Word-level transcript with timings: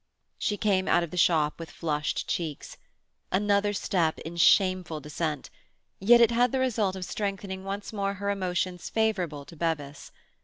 She 0.39 0.57
came 0.57 0.87
out 0.87 1.03
of 1.03 1.11
the 1.11 1.15
shop 1.15 1.59
with 1.59 1.69
flushed 1.69 2.27
cheeks. 2.27 2.75
Another 3.31 3.71
step 3.71 4.17
in 4.21 4.35
shameful 4.35 4.99
descent—yet 4.99 6.19
it 6.19 6.31
had 6.31 6.51
the 6.51 6.57
result 6.57 6.95
of 6.95 7.05
strengthening 7.05 7.63
once 7.63 7.93
more 7.93 8.15
her 8.15 8.31
emotions 8.31 8.89
favourable 8.89 9.45
to 9.45 9.55
Bevis. 9.55 10.11